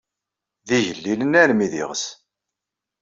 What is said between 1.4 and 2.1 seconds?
armi d iɣes.